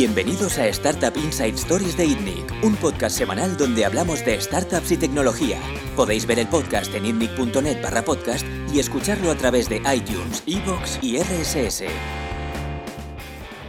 [0.00, 4.96] Bienvenidos a Startup Inside Stories de ITNIC, un podcast semanal donde hablamos de startups y
[4.96, 5.60] tecnología.
[5.94, 10.98] Podéis ver el podcast en itnic.net barra podcast y escucharlo a través de iTunes, Evox
[11.02, 11.82] y RSS.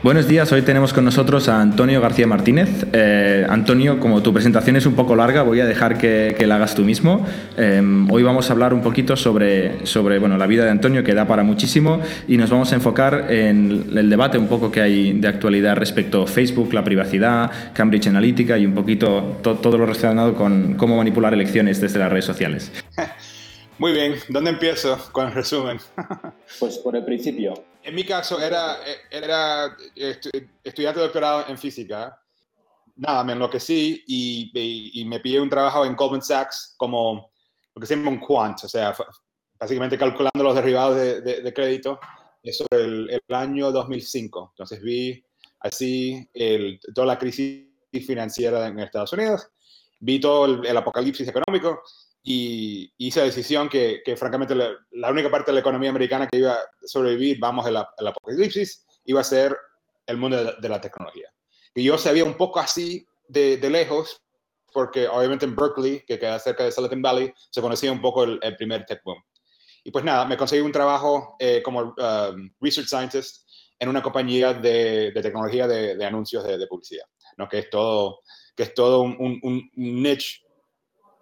[0.03, 2.87] Buenos días, hoy tenemos con nosotros a Antonio García Martínez.
[2.91, 6.73] Eh, Antonio, como tu presentación es un poco larga, voy a dejar que, la hagas
[6.73, 7.23] tú mismo.
[7.55, 11.13] Eh, hoy vamos a hablar un poquito sobre, sobre bueno, la vida de Antonio, que
[11.13, 15.13] da para muchísimo, y nos vamos a enfocar en el debate un poco que hay
[15.13, 20.33] de actualidad respecto a Facebook, la privacidad, Cambridge Analytica y un poquito todo lo relacionado
[20.33, 22.71] con cómo manipular elecciones desde las redes sociales.
[23.77, 25.77] Muy bien, ¿dónde empiezo con el resumen?
[26.59, 27.53] pues por el principio.
[27.83, 28.77] En mi caso era,
[29.09, 32.17] era estudiante de doctorado en física.
[32.95, 34.51] Nada, me enloquecí y,
[35.01, 37.31] y, me pillé un trabajo en Goldman Sachs como
[37.73, 38.95] lo que se llama un quant, o sea,
[39.59, 41.99] básicamente calculando los derivados de, de, crédito
[42.51, 44.49] sobre el, el, año 2005.
[44.53, 45.23] Entonces vi
[45.61, 47.65] así el, toda la crisis
[48.05, 49.47] financiera en Estados Unidos,
[49.99, 51.81] vi todo el apocalipsis económico
[52.23, 56.37] y hice la decisión que, que francamente, la, única parte de la economía americana que
[56.37, 59.57] iba a sobrevivir, vamos, el, el apocalipsis, iba a ser
[60.05, 61.29] el mundo de, la tecnología.
[61.73, 64.21] Y yo sabía un poco así de, de, lejos,
[64.71, 68.55] porque obviamente en Berkeley, que queda cerca de Silicon Valley, se conocía un poco el,
[68.55, 69.21] primer tech boom.
[69.83, 73.49] Y pues nada, me conseguí un trabajo eh, como um, research scientist
[73.79, 77.05] en una compañía de, de tecnología de, anuncios de, publicidad,
[77.37, 77.49] ¿no?
[77.49, 78.19] que es todo,
[78.55, 80.41] que es todo un, un, un niche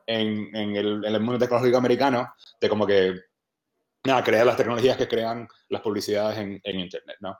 [0.09, 3.13] en, en, el, en, el, mundo tecnológico americano de como que,
[4.03, 7.37] nada, crear las tecnologías que crean las publicidades en, en Internet, ¿no?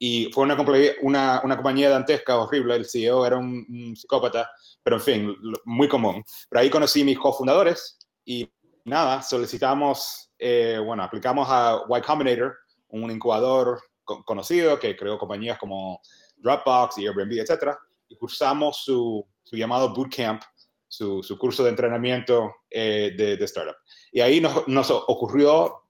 [0.00, 0.56] Y fue una,
[1.02, 4.50] una, una, compañía dantesca, horrible, el CEO era un, psicópata,
[4.82, 6.24] pero en fin, muy común.
[6.48, 8.48] Pero ahí conocí a mis cofundadores y
[8.84, 12.56] nada, solicitamos, eh, bueno, aplicamos a Y Combinator,
[12.88, 16.00] un incubador conocido que creó compañías como
[16.36, 17.76] Dropbox y Airbnb, etc.
[18.08, 20.42] Y cursamos su, su llamado bootcamp
[20.88, 23.76] su, curso de entrenamiento eh, de, startup.
[24.10, 25.84] Y ahí nos, nos ocurrió,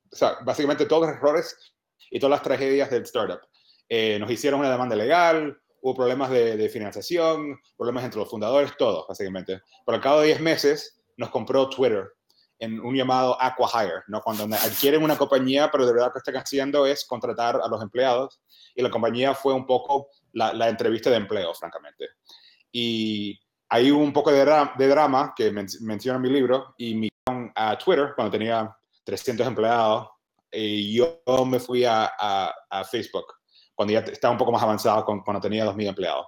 [0.45, 1.57] básicamente todos los errores
[2.11, 3.41] y todas las tragedias del startup.
[3.89, 9.07] Eh, nos hicieron una demanda legal, hubo problemas de, financiación, problemas entre los fundadores, todos,
[9.09, 9.63] básicamente.
[9.87, 12.09] Pero al cabo de 10 meses nos compró Twitter
[12.59, 14.21] en un llamado Aquahire, ¿no?
[14.21, 17.81] Cuando adquieren una compañía, pero de verdad lo que están haciendo es contratar a los
[17.81, 18.41] empleados.
[18.75, 22.09] Y la compañía fue un poco la entrevista de empleo, francamente.
[22.73, 27.09] Y hay un poco de, drama que menciona en mi libro y me
[27.55, 28.75] a Twitter cuando tenía
[29.05, 30.09] 300 empleados
[30.51, 32.11] y yo me fui a,
[32.91, 33.27] Facebook
[33.75, 36.27] cuando ya estaba un poco más avanzado cuando tenía 2.000 empleados.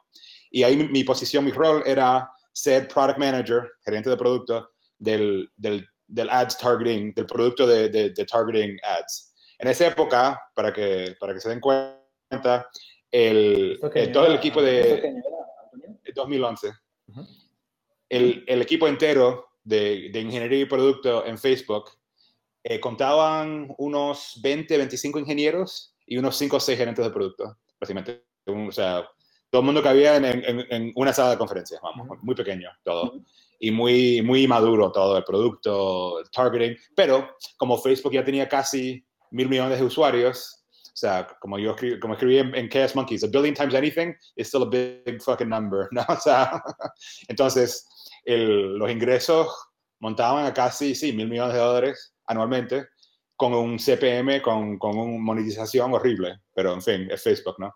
[0.50, 5.86] Y ahí mi, posición, mi rol era ser product manager, gerente de producto del, del,
[6.06, 9.34] del ads targeting, del producto de, de, targeting ads.
[9.58, 12.68] En esa época, para que, para que se den cuenta,
[13.10, 13.78] el,
[14.12, 15.22] todo el equipo de...
[16.14, 16.72] 2011
[18.08, 21.90] el, el, equipo entero de, de, ingeniería y producto en Facebook
[22.62, 28.24] eh, contaban unos 20, 25 ingenieros y unos 5 o 6 gerentes de producto, básicamente.
[28.46, 29.08] o sea,
[29.48, 33.20] todo el mundo que había en, en, una sala de conferencias, vamos, muy pequeño todo.
[33.58, 36.76] Y muy, muy maduro todo el producto, el targeting.
[36.94, 40.59] Pero como Facebook ya tenía casi mil millones de usuarios,
[40.92, 44.48] o sea, como yo como escribí en, en Chaos Monkeys, a billion times anything is
[44.48, 46.04] still a big fucking number, ¿no?
[46.08, 46.62] O sea,
[47.28, 47.86] entonces,
[48.24, 49.48] el, los ingresos
[50.00, 52.88] montaban a casi, sí, mil millones de dólares anualmente
[53.36, 57.74] con un CPM, con, con una monetización horrible, pero en fin, es Facebook, ¿no?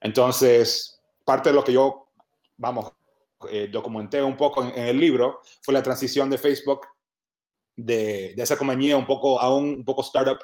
[0.00, 2.10] Entonces, parte de lo que yo,
[2.56, 2.92] vamos,
[3.48, 6.80] eh, documenté un poco en, en, el libro fue la transición de Facebook
[7.76, 10.38] de, de esa compañía un poco a un, un poco startup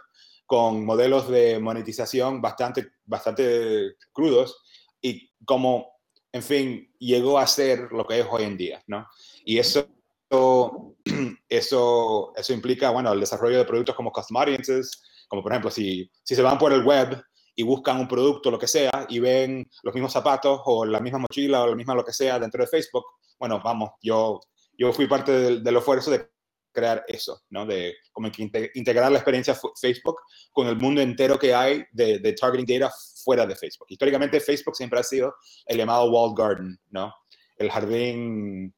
[0.47, 4.63] con modelos de monetización bastante, bastante crudos
[5.01, 5.99] y como,
[6.33, 9.07] en fin, llegó a ser lo que es hoy en día, ¿no?
[9.45, 9.87] Y eso,
[11.49, 16.11] eso, eso implica, bueno, el desarrollo de productos como custom audiences, como por ejemplo, si,
[16.23, 17.23] si se van por el web
[17.55, 21.19] y buscan un producto, lo que sea, y ven los mismos zapatos o la misma
[21.19, 23.05] mochila o la misma lo que sea dentro de Facebook,
[23.39, 24.41] bueno, vamos, yo,
[24.77, 26.34] yo fui parte del, del esfuerzo de
[26.75, 27.65] crear eso, ¿no?
[27.65, 30.17] De como que integrar la experiencia Facebook
[30.53, 32.93] con el mundo entero que hay de, de, targeting data
[33.25, 33.87] fuera de Facebook.
[33.89, 35.35] Históricamente Facebook siempre ha sido
[35.67, 37.15] el llamado walled garden, ¿no?
[37.57, 38.75] El jardín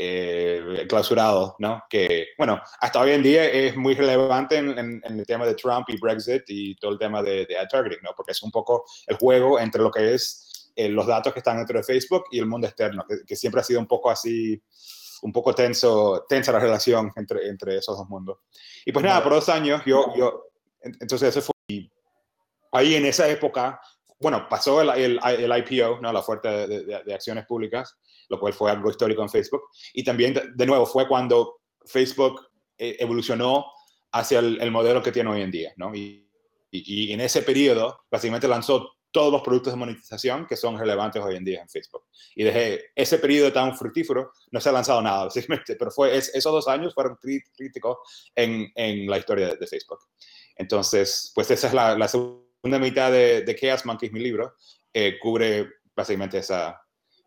[0.00, 1.82] eh, clausurado, ¿no?
[1.90, 5.88] Que, bueno, hasta hoy en día es muy relevante en, en, el tema de Trump
[5.88, 8.10] y Brexit y todo el tema de, de ad targeting, ¿no?
[8.16, 11.56] Porque es un poco el juego entre lo que es eh, los datos que están
[11.56, 14.62] dentro de Facebook y el mundo externo, que, que siempre ha sido un poco así
[15.22, 18.38] un poco tenso, tensa la relación entre, entre esos dos mundos.
[18.84, 20.44] Y pues nada, por dos años yo, yo
[20.82, 21.90] entonces eso fue,
[22.72, 23.80] ahí en esa época
[24.20, 26.12] bueno, pasó el, el, IPO, ¿no?
[26.12, 27.96] la oferta de, acciones públicas,
[28.28, 29.62] lo cual fue algo histórico en Facebook.
[29.94, 33.66] Y también, de nuevo, fue cuando Facebook eh, evolucionó
[34.12, 35.72] hacia el, modelo que tiene hoy en día.
[35.76, 35.94] ¿no?
[35.94, 36.28] Y,
[36.70, 41.22] y, y, en ese periodo, básicamente lanzó todos los productos de monetización que son relevantes
[41.22, 42.04] hoy en día en Facebook.
[42.34, 46.44] Y desde ese periodo tan fructífero no se ha lanzado nada, básicamente, pero fue, esos
[46.44, 47.98] dos años fueron críticos
[48.34, 49.98] en, en la historia de, Facebook.
[50.56, 54.54] Entonces, pues esa es la, la segunda mitad de, de, Chaos Monkeys, mi libro,
[54.92, 56.80] eh, cubre básicamente esa,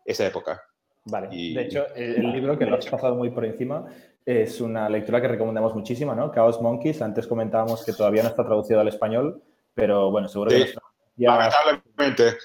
[0.04, 0.60] esa época.
[1.04, 3.86] Vale, de hecho, el, libro que lo has pasado muy por encima
[4.24, 6.30] es una lectura que recomendamos muchísimo, ¿no?
[6.30, 9.42] Chaos Monkeys, antes comentábamos que todavía no está traducido al español,
[9.74, 10.72] pero bueno, seguro que
[11.16, 12.38] Lamentablemente.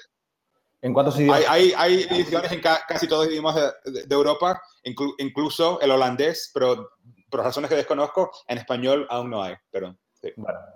[0.80, 1.44] ¿En cuántos idiomas?
[1.48, 6.90] Hay, hay, ediciones en casi todos los idiomas de, Europa, incluso el holandés, pero
[7.28, 9.54] por razones que desconozco, en español aún no hay.
[9.70, 9.96] Pero,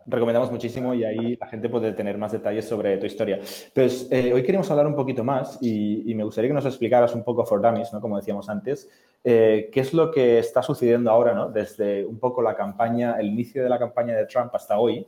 [0.06, 3.40] recomendamos muchísimo y ahí la gente puede tener más detalles sobre tu historia.
[3.74, 7.24] Pues eh, hoy queremos hablar un poquito más y, me gustaría que nos explicaras un
[7.24, 8.00] poco for Dummies, ¿no?
[8.00, 8.88] como decíamos antes,
[9.24, 11.48] eh, qué es lo que está sucediendo ahora, ¿no?
[11.50, 15.06] desde un poco la campaña, el inicio de la campaña de Trump hasta hoy,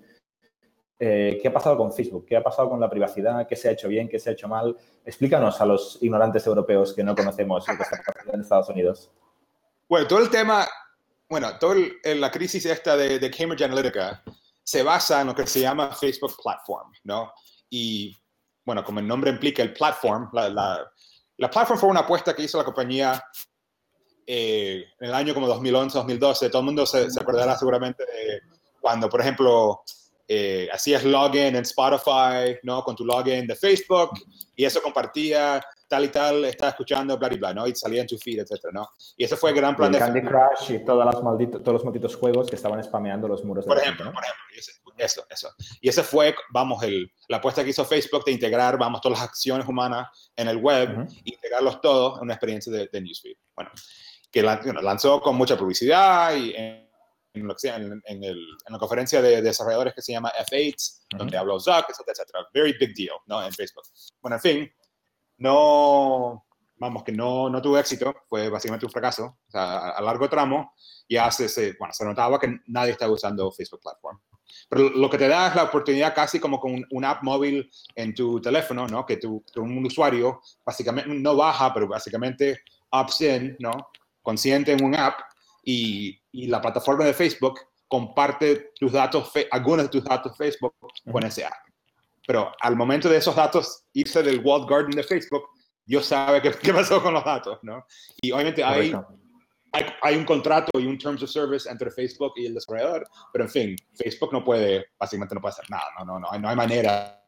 [0.98, 2.24] eh, ¿qué ha pasado con Facebook?
[2.26, 3.46] ¿Qué ha pasado con la privacidad?
[3.46, 4.08] ¿Qué se ha hecho bien?
[4.08, 4.76] ¿Qué se ha hecho mal?
[5.04, 9.10] Explícanos a los ignorantes europeos que no conocemos lo que está pasando en Estados Unidos.
[9.88, 10.66] Bueno, todo el tema,
[11.28, 14.22] bueno, toda la crisis esta de, Cambridge Analytica
[14.62, 17.32] se basa en lo que se llama Facebook Platform, ¿no?
[17.68, 18.16] Y,
[18.64, 22.56] bueno, como el nombre implica, el platform, la, la, platform fue una apuesta que hizo
[22.56, 23.22] la compañía
[24.26, 26.48] eh, en el año como 2011, 2012.
[26.48, 28.40] Todo el mundo se, se acordará seguramente de
[28.80, 29.82] cuando, por ejemplo,
[30.26, 32.82] eh, hacías login en Spotify, ¿no?
[32.82, 34.10] Con tu login de Facebook
[34.56, 37.66] y eso compartía tal y tal, estaba escuchando, bla, bla, bla, ¿no?
[37.66, 38.88] Y salía en tu feed, etcétera, ¿no?
[39.16, 41.84] Y ese fue el gran plan de Candy Crush y todas las malditos, todos los
[41.84, 43.64] malditos juegos que estaban spameando los muros.
[43.66, 45.50] Por ejemplo, por ejemplo, eso, eso.
[45.80, 49.28] Y ese fue, vamos, el, la apuesta que hizo Facebook de integrar, vamos, todas las
[49.28, 53.36] acciones humanas en el web, integrarlos todos en una experiencia de, de Newsfeed.
[53.54, 53.70] Bueno,
[54.30, 56.83] que lanzó con mucha publicidad y en,
[57.34, 57.50] en,
[57.84, 62.46] el, en, la conferencia de desarrolladores que se llama F8, donde habló Zuck, etcétera, etcétera.
[62.54, 63.44] Very big deal, ¿no?
[63.44, 63.84] En Facebook.
[64.22, 64.72] Bueno, en fin,
[65.38, 66.46] no,
[66.76, 69.38] vamos, que no, no tuvo éxito, fue básicamente un fracaso.
[69.46, 70.74] O sea, a, largo tramo
[71.08, 74.20] ya se, se, bueno, se notaba que nadie estaba usando Facebook Platform.
[74.68, 78.14] Pero lo que te da es la oportunidad casi como con un, app móvil en
[78.14, 79.04] tu teléfono, ¿no?
[79.04, 82.60] Que tu, un usuario básicamente no baja, pero básicamente
[82.90, 83.72] opts in, ¿no?
[84.22, 85.18] Consciente en un app
[85.64, 90.74] y, y la plataforma de Facebook comparte tus datos, algunos de tus datos Facebook
[91.10, 91.54] con ese app.
[92.26, 95.44] Pero al momento de esos datos irse del walled garden de Facebook,
[95.84, 97.84] Dios sabe qué, qué pasó con los datos, ¿no?
[98.22, 98.94] Y obviamente hay,
[99.72, 103.44] hay, hay, un contrato y un terms of service entre Facebook y el desarrollador, pero
[103.44, 106.56] en fin, Facebook no puede, básicamente no puede hacer nada, no, no, no, no hay
[106.56, 107.20] manera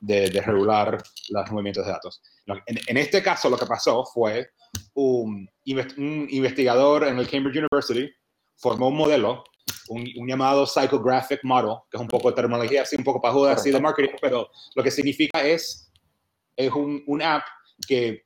[0.00, 2.22] de, de, regular los movimientos de datos.
[2.46, 4.50] En, en, este caso lo que pasó fue
[4.94, 5.48] un,
[5.96, 8.10] un investigador en el Cambridge University
[8.56, 9.44] formó un modelo,
[9.88, 13.70] un, llamado Psychographic Model, que es un poco de terminología así, un poco pajuda así
[13.70, 15.92] de marketing, pero lo que significa es,
[16.56, 17.44] es un, un app
[17.86, 18.24] que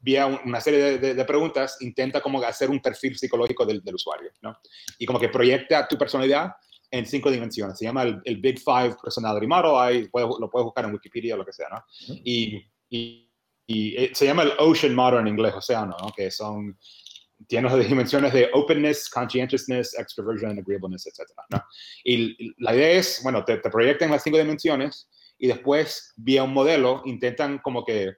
[0.00, 4.30] vía una serie de, de, preguntas intenta como hacer un perfil psicológico del, del, usuario,
[4.42, 4.56] ¿no?
[4.98, 6.52] Y como que proyecta tu personalidad
[6.90, 7.78] en cinco dimensiones.
[7.78, 11.38] Se llama el, el Big Five Personality Model, ahí lo puedes buscar en Wikipedia o
[11.38, 11.84] lo que sea, ¿no?
[12.24, 13.27] Y, y,
[13.68, 16.10] y eh, se llama el Ocean Model en inglés, océano, ¿no?
[16.16, 16.76] Que son
[17.46, 21.30] tiene las dimensiones de openness, conscientiousness, extroversion, agreeableness, etc.
[21.50, 21.62] ¿no?
[22.02, 25.08] Y la idea es, bueno, te, te, proyectan las cinco dimensiones
[25.38, 28.16] y después, vía un modelo, intentan como que,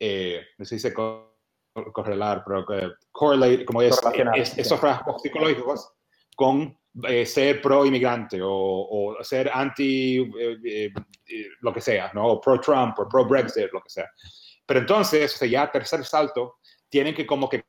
[0.00, 2.64] eh, no sé si se correlar, pero
[3.12, 4.00] correlate, como es,
[4.34, 5.92] es, esos rasgos psicológicos
[6.34, 6.76] con
[7.08, 10.92] eh, ser pro-inmigrante o, o, ser anti eh,
[11.26, 12.26] eh, lo que sea, ¿no?
[12.26, 14.10] O pro-Trump o pro-Brexit, lo que sea.
[14.66, 16.56] Pero entonces, ya tercer salto,
[16.88, 17.64] tienen que como que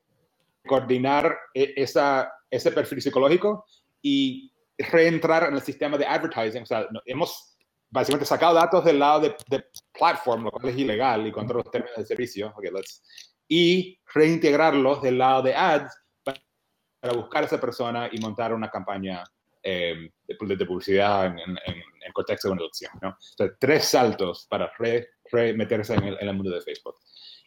[0.65, 3.65] coordinar e, esa, ese perfil psicológico
[4.01, 6.63] y reentrar en el sistema de advertising.
[6.63, 7.55] O sea, hemos
[7.89, 9.65] básicamente sacado datos del lado de, de
[9.97, 13.01] platform, lo cual es ilegal y contra los términos de servicio, okay, let's,
[13.47, 19.23] y reintegrarlos del lado de ads para, buscar a esa persona y montar una campaña
[19.61, 22.91] eh, de, de, publicidad en, en, en, contexto de una elección.
[23.01, 23.09] ¿no?
[23.09, 25.09] O sea, tres saltos para re
[25.53, 26.95] meterse en el, en el mundo de Facebook.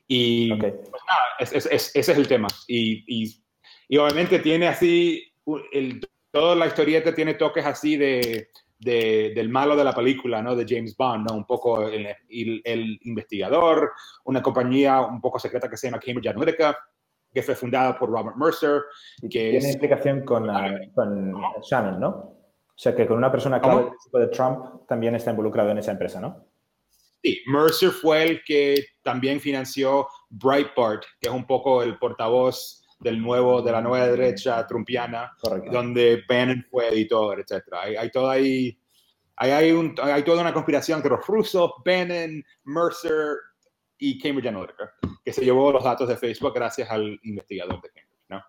[0.06, 2.48] Y pues nada, ese es el tema.
[2.66, 3.44] Y, y,
[3.88, 5.22] y obviamente tiene así,
[5.72, 10.54] el, toda la historieta tiene toques así de, de, del malo de la película, ¿no?
[10.54, 11.36] De James Bond, ¿no?
[11.36, 13.92] Un poco el, el, el, investigador,
[14.24, 16.78] una compañía un poco secreta que se llama Cambridge Analytica,
[17.32, 18.82] que fue fundada por Robert Mercer.
[19.22, 22.08] Que tiene es, implicación con, uh, con Shannon, ¿no?
[22.08, 26.20] O sea, que con una persona clave de Trump también está involucrado en esa empresa,
[26.20, 26.47] ¿no?
[27.22, 33.20] Sí, Mercer fue el que también financió Breitbart, que es un poco el portavoz del
[33.20, 35.32] nuevo, de la nueva derecha trumpiana,
[35.70, 37.62] donde Bannon fue editor, etc.
[37.72, 38.78] Hay, hay toda ahí,
[39.36, 43.36] hay, hay, un, hay toda una conspiración entre los rusos, Bannon, Mercer
[43.98, 44.92] y Cambridge Analytica,
[45.24, 48.24] que se llevó los datos de Facebook gracias al investigador de Cambridge.
[48.28, 48.42] ¿no?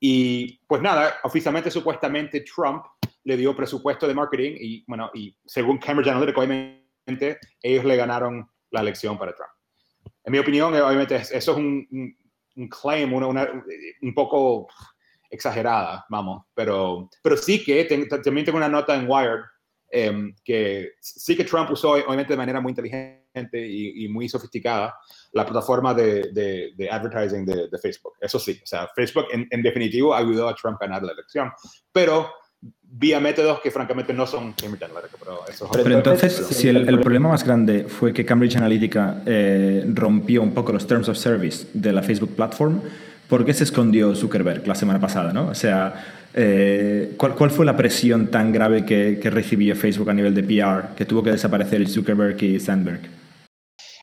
[0.00, 2.84] Y pues nada, oficialmente, supuestamente Trump
[3.24, 6.40] le dio presupuesto de marketing y, bueno, y según Cambridge Analytica,
[7.04, 9.50] obviamente, ellos le ganaron la elección para Trump.
[10.24, 11.86] En mi opinión, obviamente, eso es un,
[12.56, 13.64] un claim, una, una,
[14.02, 14.68] un poco
[15.30, 17.84] exagerada, vamos, pero, pero sí que
[18.22, 19.40] también tengo una nota en Wired
[19.90, 24.94] em, que sí que Trump usó, obviamente de manera muy inteligente y, y muy sofisticada,
[25.32, 28.12] la plataforma de, de, de advertising de, de, Facebook.
[28.20, 31.50] Eso sí, o sea, Facebook en, en, definitivo ayudó a Trump a ganar la elección,
[31.90, 32.30] pero
[32.94, 35.16] vía métodos que francamente no son Cambridge Analytica.
[35.18, 39.84] Pero, eso pero entonces, si el, el, problema más grande fue que Cambridge Analytica eh,
[39.92, 42.80] rompió un poco los Terms of Service de la Facebook Platform,
[43.28, 45.32] ¿por qué se escondió Zuckerberg la semana pasada?
[45.32, 45.48] ¿no?
[45.48, 50.14] O sea, eh, ¿cuál, ¿cuál, fue la presión tan grave que, que, recibió Facebook a
[50.14, 53.00] nivel de PR que tuvo que desaparecer Zuckerberg y Sandberg?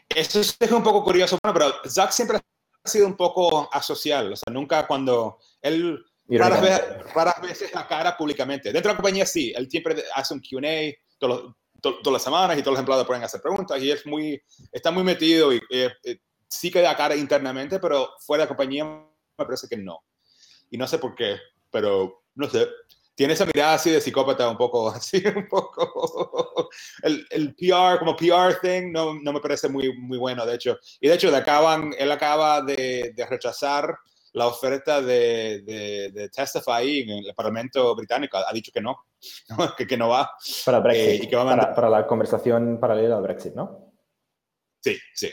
[0.09, 4.51] Eso es un poco curioso, pero Zuck siempre ha sido un poco asocial, o sea,
[4.51, 6.03] nunca cuando él
[6.37, 8.71] raras, veces, raras veces la cara públicamente.
[8.71, 10.93] Dentro de la compañía sí, él siempre hace un Q&A
[11.81, 15.03] todas las semanas y todos los empleados pueden hacer preguntas y es muy, está muy
[15.03, 16.17] metido y eh, eh,
[16.47, 20.03] sí que da cara internamente, pero fuera de la compañía me parece que no.
[20.69, 21.37] Y no sé por qué,
[21.71, 22.67] pero no sé.
[23.15, 26.69] Tiene esa mirada así de psicópata un poco, así un poco.
[27.01, 30.77] El, el PR, como PR thing, no, no, me parece muy, muy bueno, de hecho.
[31.01, 33.97] Y de hecho, le acaban, él acaba de, de rechazar
[34.33, 38.37] la oferta de, de, de, Testify en el Parlamento británico.
[38.37, 39.05] Ha dicho que no.
[39.77, 40.31] Que, que, no va.
[40.65, 41.07] Para Brexit.
[41.07, 41.65] Eh, y que va a mandar...
[41.67, 43.93] para, para, la conversación paralela al Brexit, ¿no?
[44.81, 45.29] Sí, sí.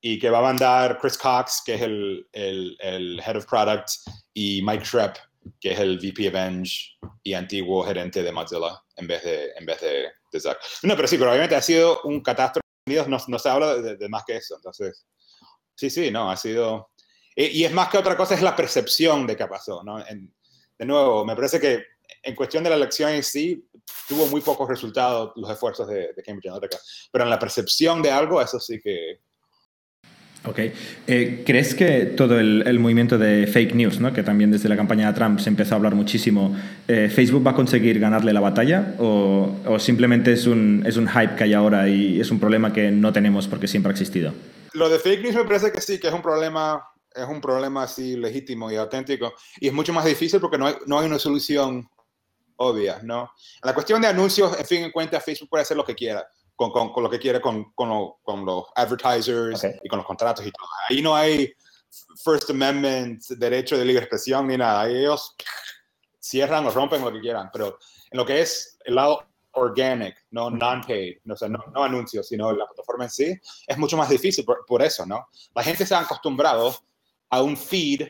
[0.00, 3.88] Y que va a mandar Chris Cox, que es el, el, el Head of Product,
[4.34, 5.16] y Mike Shrepp,
[5.60, 6.64] que es el VP of Eng
[7.22, 10.58] y antiguo gerente de Mozilla, en vez de, en vez de, de Zuck.
[10.82, 12.62] No, pero sí, pero obviamente ha sido un catástrofe.
[12.86, 14.56] No, no se habla de, de más que eso.
[14.56, 15.06] Entonces,
[15.76, 16.91] sí, sí, no, ha sido
[17.34, 19.98] y es más que otra cosa, es la percepción de qué pasó, ¿no?
[20.06, 20.32] En,
[20.78, 21.84] de nuevo, me parece que
[22.22, 23.64] en cuestión de la elección en sí,
[24.08, 26.78] tuvo muy pocos resultados los esfuerzos de, de Cambridge Analytica.
[27.10, 29.20] Pero en la percepción de algo, eso sí que...
[30.44, 30.58] Ok.
[31.06, 34.12] Eh, ¿Crees que todo el, el, movimiento de fake news, ¿no?
[34.12, 36.56] que también desde la campaña de Trump se empezó a hablar muchísimo,
[36.88, 41.08] eh, ¿Facebook va a conseguir ganarle la batalla o, o simplemente es un, es un
[41.08, 44.34] hype que hay ahora y es un problema que no tenemos porque siempre ha existido?
[44.72, 46.82] Lo de fake news me parece que sí, que es un problema
[47.14, 49.32] es un problema así legítimo y auténtico.
[49.60, 51.88] Y es mucho más difícil porque no hay, no hay una solución
[52.56, 53.32] obvia, ¿no?
[53.62, 56.26] En la cuestión de anuncios, en fin en cuenta, Facebook puede hacer lo que quiera,
[56.54, 59.78] con, con, con lo que quiera con, con, lo, con los advertisers okay.
[59.82, 60.66] y con los contratos y todo.
[60.88, 61.52] Ahí no hay
[62.24, 64.88] First Amendment, derecho de libre expresión ni nada.
[64.88, 65.34] Ellos
[66.20, 67.78] cierran o rompen lo que quieran, pero
[68.10, 72.26] en lo que es el lado organic, no non-paid, no, o sea, no, no, anuncios,
[72.28, 75.28] sino la plataforma en sí, es mucho más difícil por, por eso, ¿no?
[75.54, 76.74] La gente se ha acostumbrado
[77.32, 78.02] a un feed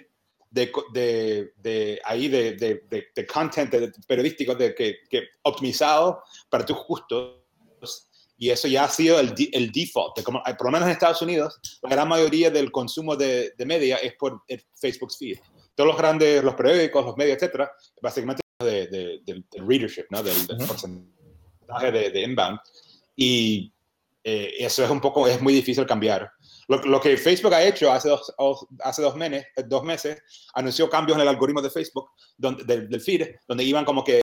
[0.51, 2.83] de, de, de ahí de, de,
[3.15, 3.73] de, content
[4.07, 7.39] periodístico de, que, que optimizado para tus gustos
[8.37, 10.17] y eso ya ha sido el, el default.
[10.17, 13.65] De como, por lo menos en Estados Unidos, la gran mayoría del consumo de, de
[13.65, 14.43] media es por
[14.75, 15.39] Facebook's feed.
[15.77, 17.71] Todos los grandes, los periódicos, los medios, etcétera,
[18.03, 20.25] básicamente de, de, del, readership, ¿no?
[20.25, 22.59] del, del porcentaje de, inbound.
[23.15, 23.73] Y
[24.25, 26.29] eh, eso es un poco, es muy difícil cambiar.
[26.85, 28.35] Lo, que Facebook ha hecho hace dos,
[28.81, 30.23] hace dos, meses,
[30.55, 34.23] anunció cambios en el algoritmo de Facebook, donde, del, feed, donde iban como que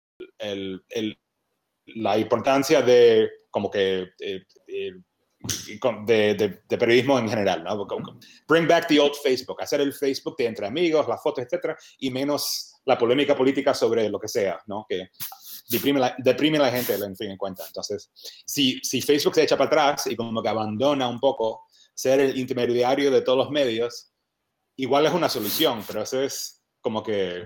[1.86, 4.92] la importancia de como que eh, eh,
[6.06, 7.88] de, periodismo en general, ¿no?
[8.48, 12.10] Bring back the old Facebook, hacer el Facebook de entre amigos, las fotos, etcétera, y
[12.10, 14.86] menos la polémica política sobre lo que sea, ¿no?
[14.88, 15.10] Que
[15.70, 17.64] deprime, la, la gente, en fin, en cuenta.
[17.66, 18.12] Entonces,
[18.46, 21.68] si, si Facebook se echa para atrás y como que abandona un poco
[22.00, 24.14] ser el intermediario de todos los medios,
[24.78, 27.44] igual es una solución, pero eso es como que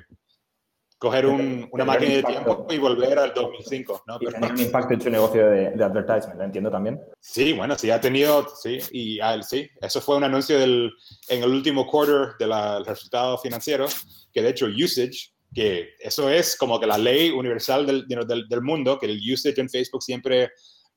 [1.00, 4.04] coger un, una máquina de tiempo y volver al 2005.
[4.06, 4.18] ¿no?
[4.22, 7.02] Y tener un impacto en su negocio de, de advertisement, ¿lo entiendo también?
[7.20, 10.92] Sí, bueno, sí ha tenido, sí, y ah, sí, eso fue un anuncio del,
[11.30, 13.88] en el último quarter del de resultado financiero,
[14.32, 18.62] que de hecho usage, que eso es como que la ley universal del, del, del
[18.62, 20.52] mundo, que el usage en Facebook siempre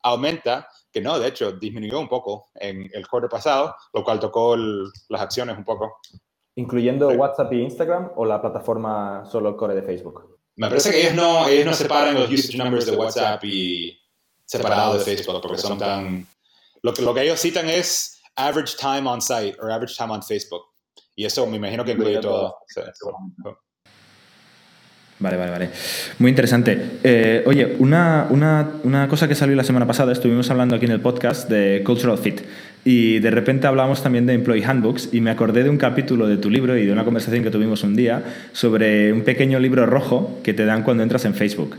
[0.06, 4.54] aumenta, que no, de hecho, disminuyó un poco en el quarter pasado, lo cual tocó
[4.54, 5.98] el, las acciones un poco.
[6.54, 7.16] ¿Incluyendo sí.
[7.16, 10.38] WhatsApp y Instagram o la plataforma solo el core de Facebook?
[10.56, 13.98] Me parece que ellos no, ellos no separan los usage numbers de WhatsApp y
[14.44, 16.26] separado de Facebook porque son tan...
[16.80, 20.22] lo, que, lo que ellos citan es average time on site o average time on
[20.22, 20.62] Facebook.
[21.14, 22.56] Y eso me imagino que incluye todo.
[22.68, 22.80] Sí.
[25.18, 25.70] Vale, vale, vale.
[26.18, 26.78] Muy interesante.
[27.02, 30.92] Eh, oye, una, una, una, cosa que salió la semana pasada, estuvimos hablando aquí en
[30.92, 32.42] el podcast de Cultural Fit
[32.84, 36.36] y de repente hablamos también de Employee Handbooks y me acordé de un capítulo de
[36.36, 40.38] tu libro y de una conversación que tuvimos un día sobre un pequeño libro rojo
[40.44, 41.78] que te dan cuando entras en Facebook.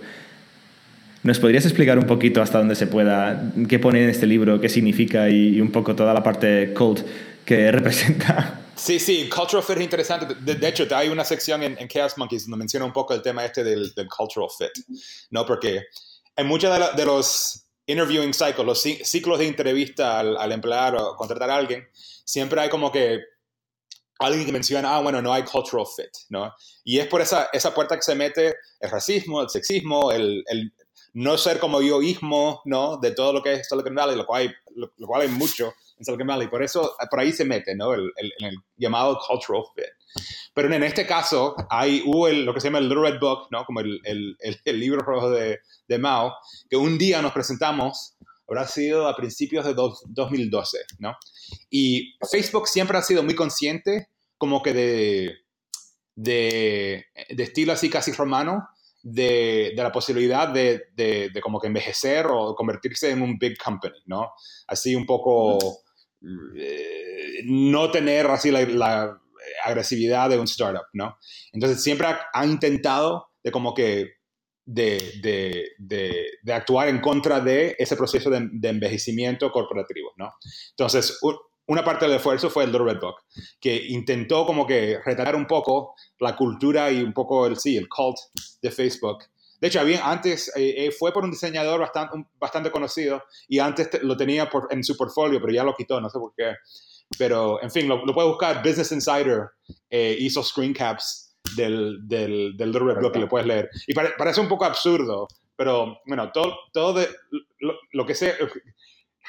[1.22, 4.70] ¿Nos podrías explicar un poquito hasta dónde se pueda, qué pone en este libro, qué
[4.70, 7.02] significa y, y un poco toda la parte cult
[7.46, 8.62] que representa?
[8.78, 10.36] Sí, sí, Cultural Fit es interesante.
[10.36, 13.64] De, hecho, hay una sección en, Chaos Monkeys donde menciona un poco el tema este
[13.64, 14.86] del, Cultural Fit,
[15.32, 15.46] ¿no?
[15.46, 15.84] Porque
[16.36, 21.50] en muchos de, los interviewing cycles, los ciclos de entrevista al, al, emplear o contratar
[21.50, 21.88] a alguien,
[22.24, 23.20] siempre hay como que
[24.20, 26.54] alguien que menciona, ah, bueno, no hay cultural fit, ¿no?
[26.84, 30.72] Y es por esa, esa puerta que se mete el racismo, el sexismo, el, el
[31.14, 32.98] no ser como yoísmo, ¿no?
[32.98, 35.74] De todo lo que es Silicon Valley, lo cual hay, lo, lo cual hay mucho
[35.98, 36.48] en Silicon Valley.
[36.48, 37.94] Por eso, por ahí se mete, ¿no?
[37.94, 39.86] El, el, el llamado cultural fit.
[40.54, 43.66] Pero en este caso, hay, hubo lo que se llama el Little Red Book, ¿no?
[43.66, 46.34] Como el, el libro rojo de, de, Mao,
[46.70, 48.16] que un día nos presentamos,
[48.48, 51.16] habrá sido a principios de 2012, ¿no?
[51.70, 55.36] Y Facebook siempre ha sido muy consciente como que de,
[56.16, 58.68] de, de estilo así casi romano,
[59.04, 63.58] de, de, la posibilidad de, de, de, como que envejecer o convertirse en un big
[63.58, 64.32] company, ¿no?
[64.68, 65.84] Así un poco
[66.56, 69.20] eh, no tener así la,
[69.64, 71.18] agresividad de un startup, ¿no?
[71.54, 74.12] Entonces siempre ha, intentado de como que
[74.66, 75.00] de,
[75.80, 80.34] de, actuar en contra de ese proceso de, envejecimiento corporativo, ¿no?
[80.72, 81.18] Entonces,
[81.68, 83.16] una parte del esfuerzo fue el The Red Book,
[83.60, 87.88] que intentó como que retratar un poco la cultura y un poco el, sí, el
[87.88, 88.18] cult
[88.62, 89.20] de Facebook
[89.60, 93.90] de hecho, había, antes eh, eh, fue por un diseñador bastante, bastante conocido y antes
[94.04, 96.56] lo tenía por, en su portfolio, pero ya lo quitó, no sé por qué.
[97.18, 98.62] Pero, en fin, lo, lo puede buscar.
[98.64, 99.50] Business Insider
[99.90, 103.70] eh, hizo screen caps del, del, del Little Red Book y lo puedes leer.
[103.88, 107.08] Y parece un poco absurdo, pero bueno, todo, todo de,
[107.60, 108.36] lo, lo que sea,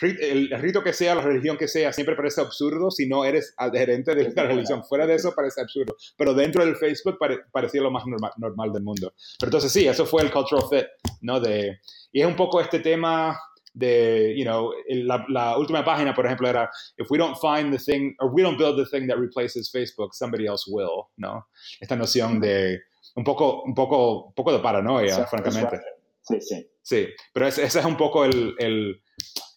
[0.01, 4.15] el rito que sea, la religión que sea, siempre parece absurdo si no eres adherente
[4.15, 4.85] de la religión.
[4.85, 5.97] Fuera de eso parece absurdo.
[6.17, 7.19] Pero dentro del Facebook
[7.53, 9.13] parecía lo más normal, normal, del mundo.
[9.39, 10.87] Pero entonces sí, eso fue el cultural fit,
[11.23, 11.41] ¿no?
[11.41, 11.81] De,
[12.13, 13.39] y es un poco este tema
[13.75, 17.79] de, you know, la, la, última página, por ejemplo, era, if we don't find the
[17.79, 21.49] thing, or we don't build the thing that replaces Facebook, somebody else will, ¿no?
[21.81, 22.81] Esta noción de
[23.15, 25.81] un poco, un poco, un poco de paranoia, francamente.
[26.23, 26.71] Sí, sí.
[26.83, 29.03] Sí, pero ese, ese es un poco el, el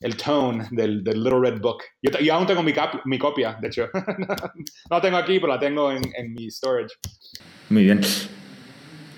[0.01, 1.83] el tone del, del, Little Red Book.
[2.01, 3.89] Yo, yo aún tengo mi, cap, mi, copia, de hecho.
[3.93, 6.95] no la tengo aquí, pero la tengo en, en, mi storage.
[7.69, 8.01] Muy bien.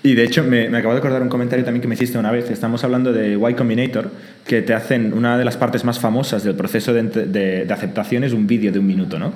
[0.02, 2.30] Y de hecho, me, me, acabo de acordar un comentario también que me hiciste una
[2.30, 2.50] vez.
[2.50, 4.10] Estamos hablando de Y Combinator,
[4.46, 8.22] que te hacen una de las partes más famosas del proceso de, de, de aceptación
[8.22, 9.32] es un vídeo de un minuto, ¿no?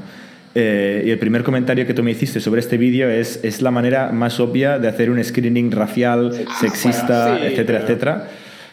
[0.54, 3.70] Eh, y el primer comentario que tú me hiciste sobre este vídeo es, es la
[3.70, 7.84] manera más obvia de hacer un screening racial, sexista, sí, etcétera, pero...
[7.84, 8.28] etcétera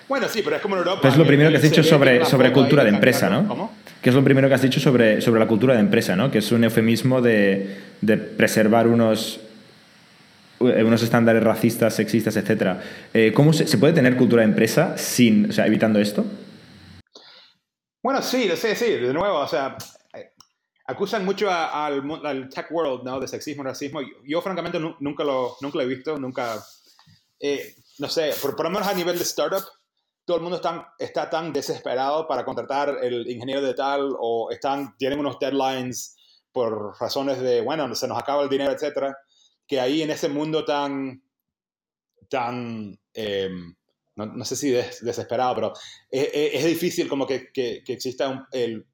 [0.07, 1.07] bueno, sí, pero es como en Europa.
[1.07, 3.47] es lo primero que has dicho sobre, sobre cultura de empresa, ¿no?
[3.47, 3.73] ¿Cómo?
[4.01, 6.29] ¿Qué es lo primero que has dicho sobre, sobre la cultura de empresa, ¿no?
[6.29, 9.39] Que es un eufemismo de, de preservar unos,
[10.59, 12.77] unos estándares racistas, sexistas, etc.
[13.13, 16.23] Eh, ¿Cómo se, se, puede tener cultura de empresa sin, o sea, evitando esto?
[18.03, 19.75] Bueno, sí, sí, sí, de nuevo, o sea,
[20.85, 23.19] acusan mucho a, al, al, tech world, ¿no?
[23.19, 24.01] De sexismo, racismo.
[24.01, 26.63] Yo, yo francamente, nunca lo, nunca lo he visto, nunca...
[27.39, 29.63] Eh, no sé, por, por lo menos a nivel de startup,
[30.25, 34.97] todo el mundo está, está tan desesperado para contratar el ingeniero de tal o están,
[34.97, 36.15] tienen unos deadlines
[36.51, 39.15] por razones de, bueno, se nos acaba el dinero, etcétera,
[39.67, 41.21] que ahí en ese mundo tan,
[42.29, 43.49] tan, eh,
[44.15, 45.73] no, no, sé si des, desesperado, pero
[46.09, 48.87] es, es, difícil como que, que, que exista un, el,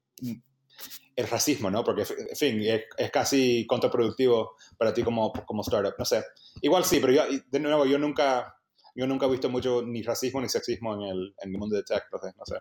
[1.16, 1.84] el racismo, ¿no?
[1.84, 6.24] Porque, en fin, es, es, casi contraproductivo para ti como, como startup, no sé.
[6.60, 8.56] Igual sí, pero yo, de nuevo, yo nunca
[8.94, 11.82] yo nunca he visto mucho ni racismo ni sexismo en el, en el mundo de
[11.82, 12.56] tech, entonces, no sé.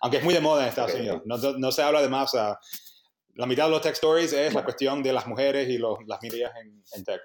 [0.00, 1.08] Aunque es muy de moda en Estados okay.
[1.08, 1.22] Unidos.
[1.26, 2.32] No, no, se habla de más.
[2.34, 6.20] La mitad de los tech stories es la cuestión de las mujeres y los, las
[6.22, 7.20] minorías en, en tech.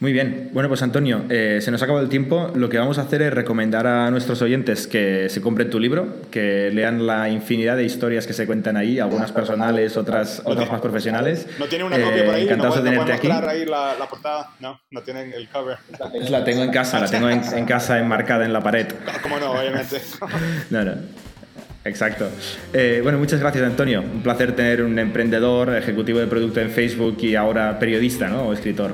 [0.00, 0.50] Muy bien.
[0.52, 2.50] Bueno, pues Antonio, eh, se nos ha acabado el tiempo.
[2.54, 6.16] Lo que vamos a hacer es recomendar a nuestros oyentes que se compren tu libro,
[6.30, 10.70] que lean la infinidad de historias que se cuentan ahí, algunas personales, otras, no otras
[10.70, 11.46] más profesionales.
[11.58, 12.42] ¿No tiene una copia por ahí?
[12.42, 13.48] Encantados no, de tenerte no aquí.
[13.48, 14.50] ahí la, la, portada?
[14.60, 15.78] No, no tienen el cover.
[16.28, 18.86] La tengo en casa, la tengo en, en casa enmarcada en la pared.
[19.22, 19.52] ¿Cómo no?
[19.52, 20.02] Obviamente.
[20.70, 20.92] no, no.
[21.84, 22.28] Exacto.
[22.72, 24.00] Eh, bueno, muchas gracias, Antonio.
[24.00, 28.48] Un placer tener un emprendedor, ejecutivo de producto en Facebook y ahora periodista, ¿no?
[28.48, 28.92] O escritor.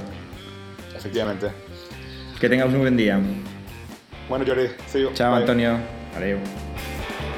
[1.01, 1.51] Efectivamente.
[2.39, 3.19] Que tengas un buen día.
[4.29, 5.11] Bueno, Jordi, see you.
[5.15, 5.41] Chao, Bye.
[5.41, 5.79] Antonio.
[6.15, 6.41] Adiós.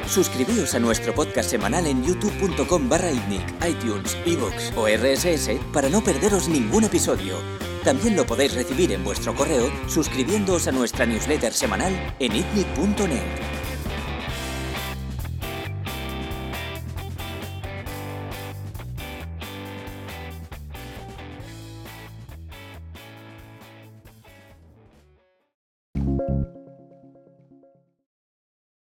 [0.06, 6.48] Suscribíos a nuestro podcast semanal en youtube.com barra iTunes, iVoox o RSS para no perderos
[6.48, 7.36] ningún episodio.
[7.84, 13.61] También lo podéis recibir en vuestro correo suscribiéndoos a nuestra newsletter semanal en itnic.net.